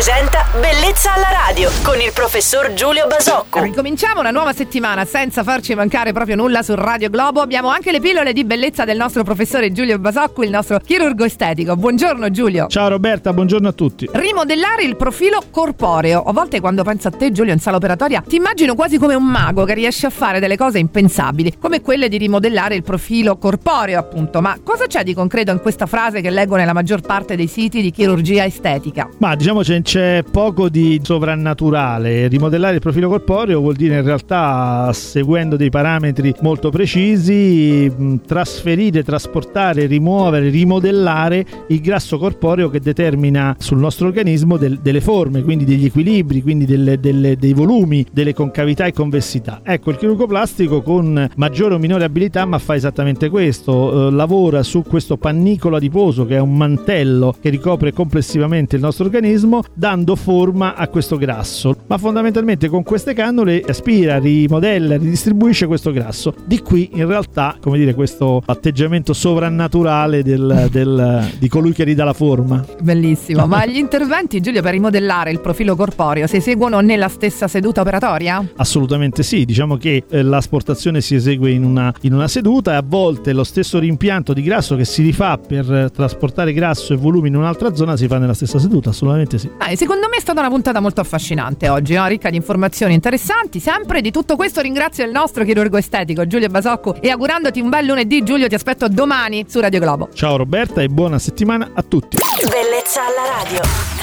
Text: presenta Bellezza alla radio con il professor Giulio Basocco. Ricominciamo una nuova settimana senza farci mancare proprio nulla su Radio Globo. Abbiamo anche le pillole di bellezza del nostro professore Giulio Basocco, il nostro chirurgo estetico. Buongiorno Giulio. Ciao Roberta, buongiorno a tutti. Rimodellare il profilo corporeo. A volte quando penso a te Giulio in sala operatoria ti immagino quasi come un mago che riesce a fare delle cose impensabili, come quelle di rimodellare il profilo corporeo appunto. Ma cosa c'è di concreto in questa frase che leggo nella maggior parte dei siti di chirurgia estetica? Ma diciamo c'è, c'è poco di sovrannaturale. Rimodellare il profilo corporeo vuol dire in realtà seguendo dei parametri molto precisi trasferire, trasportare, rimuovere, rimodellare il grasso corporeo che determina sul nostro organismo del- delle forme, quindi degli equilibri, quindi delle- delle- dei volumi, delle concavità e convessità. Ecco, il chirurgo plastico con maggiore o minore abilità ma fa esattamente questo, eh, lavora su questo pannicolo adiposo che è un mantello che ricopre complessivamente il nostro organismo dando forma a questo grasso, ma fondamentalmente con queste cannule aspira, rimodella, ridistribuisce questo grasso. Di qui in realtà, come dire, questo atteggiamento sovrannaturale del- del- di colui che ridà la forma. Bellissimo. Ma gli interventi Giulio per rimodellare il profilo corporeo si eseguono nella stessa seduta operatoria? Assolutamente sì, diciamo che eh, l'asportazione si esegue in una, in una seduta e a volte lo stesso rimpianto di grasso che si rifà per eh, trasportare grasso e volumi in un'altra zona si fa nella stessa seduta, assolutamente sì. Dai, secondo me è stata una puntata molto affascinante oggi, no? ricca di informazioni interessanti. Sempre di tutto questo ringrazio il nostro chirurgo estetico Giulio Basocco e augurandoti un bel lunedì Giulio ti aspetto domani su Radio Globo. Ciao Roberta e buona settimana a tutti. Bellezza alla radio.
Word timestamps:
presenta 0.00 0.46
Bellezza 0.58 1.12
alla 1.12 1.28
radio 1.46 1.70
con 1.82 2.00
il 2.00 2.10
professor 2.14 2.72
Giulio 2.72 3.06
Basocco. 3.06 3.62
Ricominciamo 3.62 4.20
una 4.20 4.30
nuova 4.30 4.54
settimana 4.54 5.04
senza 5.04 5.42
farci 5.42 5.74
mancare 5.74 6.12
proprio 6.12 6.36
nulla 6.36 6.62
su 6.62 6.74
Radio 6.74 7.10
Globo. 7.10 7.42
Abbiamo 7.42 7.68
anche 7.68 7.92
le 7.92 8.00
pillole 8.00 8.32
di 8.32 8.44
bellezza 8.44 8.86
del 8.86 8.96
nostro 8.96 9.24
professore 9.24 9.72
Giulio 9.72 9.98
Basocco, 9.98 10.42
il 10.42 10.48
nostro 10.48 10.78
chirurgo 10.78 11.24
estetico. 11.24 11.76
Buongiorno 11.76 12.30
Giulio. 12.30 12.66
Ciao 12.68 12.88
Roberta, 12.88 13.34
buongiorno 13.34 13.68
a 13.68 13.72
tutti. 13.72 14.08
Rimodellare 14.10 14.84
il 14.84 14.96
profilo 14.96 15.42
corporeo. 15.50 16.22
A 16.22 16.32
volte 16.32 16.60
quando 16.60 16.82
penso 16.82 17.08
a 17.08 17.10
te 17.10 17.30
Giulio 17.30 17.52
in 17.52 17.60
sala 17.60 17.76
operatoria 17.76 18.24
ti 18.26 18.36
immagino 18.36 18.74
quasi 18.74 18.96
come 18.96 19.14
un 19.14 19.24
mago 19.24 19.64
che 19.64 19.74
riesce 19.74 20.06
a 20.06 20.10
fare 20.10 20.40
delle 20.40 20.56
cose 20.56 20.78
impensabili, 20.78 21.58
come 21.58 21.82
quelle 21.82 22.08
di 22.08 22.16
rimodellare 22.16 22.74
il 22.74 22.82
profilo 22.82 23.36
corporeo 23.36 24.00
appunto. 24.00 24.40
Ma 24.40 24.58
cosa 24.64 24.86
c'è 24.86 25.04
di 25.04 25.12
concreto 25.12 25.52
in 25.52 25.60
questa 25.60 25.84
frase 25.84 26.22
che 26.22 26.30
leggo 26.30 26.56
nella 26.56 26.72
maggior 26.72 27.02
parte 27.02 27.36
dei 27.36 27.48
siti 27.48 27.82
di 27.82 27.90
chirurgia 27.90 28.46
estetica? 28.46 29.08
Ma 29.18 29.36
diciamo 29.36 29.60
c'è, 29.60 29.82
c'è 29.90 30.22
poco 30.22 30.68
di 30.68 31.00
sovrannaturale. 31.02 32.28
Rimodellare 32.28 32.76
il 32.76 32.80
profilo 32.80 33.08
corporeo 33.08 33.58
vuol 33.58 33.74
dire 33.74 33.96
in 33.96 34.04
realtà 34.04 34.88
seguendo 34.92 35.56
dei 35.56 35.68
parametri 35.68 36.32
molto 36.42 36.70
precisi 36.70 37.92
trasferire, 38.24 39.02
trasportare, 39.02 39.86
rimuovere, 39.86 40.48
rimodellare 40.48 41.44
il 41.66 41.80
grasso 41.80 42.18
corporeo 42.18 42.70
che 42.70 42.78
determina 42.78 43.56
sul 43.58 43.78
nostro 43.78 44.06
organismo 44.06 44.56
del- 44.58 44.78
delle 44.78 45.00
forme, 45.00 45.42
quindi 45.42 45.64
degli 45.64 45.86
equilibri, 45.86 46.40
quindi 46.40 46.66
delle- 46.66 47.00
delle- 47.00 47.36
dei 47.36 47.52
volumi, 47.52 48.06
delle 48.12 48.32
concavità 48.32 48.84
e 48.84 48.92
convessità. 48.92 49.60
Ecco, 49.64 49.90
il 49.90 49.96
chirurgo 49.96 50.28
plastico 50.28 50.82
con 50.82 51.28
maggiore 51.34 51.74
o 51.74 51.78
minore 51.78 52.04
abilità 52.04 52.44
ma 52.44 52.58
fa 52.58 52.76
esattamente 52.76 53.28
questo, 53.28 54.06
eh, 54.06 54.12
lavora 54.12 54.62
su 54.62 54.84
questo 54.84 55.16
pannicolo 55.16 55.74
adiposo 55.74 56.26
che 56.26 56.36
è 56.36 56.40
un 56.40 56.56
mantello 56.56 57.34
che 57.40 57.48
ricopre 57.48 57.92
complessivamente 57.92 58.76
il 58.76 58.82
nostro 58.82 59.06
organismo 59.06 59.64
dando 59.80 60.14
forma 60.14 60.74
a 60.74 60.88
questo 60.88 61.16
grasso, 61.16 61.74
ma 61.86 61.96
fondamentalmente 61.96 62.68
con 62.68 62.82
queste 62.82 63.14
cannule 63.14 63.62
aspira, 63.66 64.18
rimodella, 64.18 64.98
ridistribuisce 64.98 65.66
questo 65.66 65.90
grasso. 65.90 66.34
Di 66.44 66.60
qui 66.60 66.90
in 66.92 67.06
realtà, 67.06 67.56
come 67.58 67.78
dire, 67.78 67.94
questo 67.94 68.42
atteggiamento 68.44 69.14
sovrannaturale 69.14 70.22
del- 70.22 70.68
del- 70.70 71.30
di 71.38 71.48
colui 71.48 71.72
che 71.72 71.84
ridà 71.84 72.04
la 72.04 72.12
forma. 72.12 72.62
Bellissimo. 72.82 73.46
Ma 73.46 73.64
gli 73.66 73.78
interventi 73.78 74.40
Giulio 74.42 74.60
per 74.60 74.72
rimodellare 74.72 75.30
il 75.30 75.40
profilo 75.40 75.74
corporeo 75.74 76.26
si 76.26 76.36
eseguono 76.36 76.80
nella 76.80 77.08
stessa 77.08 77.48
seduta 77.48 77.80
operatoria? 77.80 78.46
Assolutamente 78.56 79.22
sì, 79.22 79.46
diciamo 79.46 79.78
che 79.78 80.04
eh, 80.10 80.22
l'asportazione 80.22 81.00
si 81.00 81.14
esegue 81.14 81.50
in 81.52 81.64
una, 81.64 81.90
in 82.02 82.12
una 82.12 82.28
seduta 82.28 82.72
e 82.72 82.76
a 82.76 82.82
volte 82.86 83.32
lo 83.32 83.44
stesso 83.44 83.78
rimpianto 83.78 84.34
di 84.34 84.42
grasso 84.42 84.76
che 84.76 84.84
si 84.84 85.00
rifà 85.02 85.38
per 85.38 85.72
eh, 85.72 85.88
trasportare 85.90 86.52
grasso 86.52 86.92
e 86.92 86.96
volumi 86.96 87.28
in 87.28 87.36
un'altra 87.36 87.74
zona 87.74 87.96
si 87.96 88.06
fa 88.06 88.18
nella 88.18 88.34
stessa 88.34 88.58
seduta, 88.58 88.90
assolutamente 88.90 89.38
sì. 89.38 89.48
Dai, 89.70 89.78
secondo 89.78 90.08
me 90.08 90.16
è 90.16 90.20
stata 90.20 90.40
una 90.40 90.48
puntata 90.48 90.80
molto 90.80 91.00
affascinante 91.00 91.68
oggi, 91.68 91.94
no? 91.94 92.04
ricca 92.08 92.28
di 92.28 92.34
informazioni 92.34 92.92
interessanti. 92.92 93.60
Sempre 93.60 94.00
di 94.00 94.10
tutto 94.10 94.34
questo 94.34 94.60
ringrazio 94.60 95.04
il 95.04 95.12
nostro 95.12 95.44
chirurgo 95.44 95.76
estetico 95.76 96.26
Giulio 96.26 96.48
Basocco 96.48 97.00
e 97.00 97.08
augurandoti 97.08 97.60
un 97.60 97.68
bel 97.68 97.86
lunedì 97.86 98.24
Giulio 98.24 98.48
ti 98.48 98.56
aspetto 98.56 98.88
domani 98.88 99.44
su 99.48 99.60
Radio 99.60 99.78
Globo. 99.78 100.08
Ciao 100.12 100.36
Roberta 100.36 100.82
e 100.82 100.88
buona 100.88 101.20
settimana 101.20 101.70
a 101.72 101.84
tutti. 101.84 102.16
Bellezza 102.50 103.02
alla 103.02 103.44
radio. 103.44 103.99